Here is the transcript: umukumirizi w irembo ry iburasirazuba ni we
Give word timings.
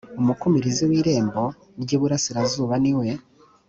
umukumirizi 0.21 0.83
w 0.89 0.91
irembo 0.99 1.43
ry 1.81 1.91
iburasirazuba 1.95 2.73
ni 2.83 2.93
we 2.99 3.07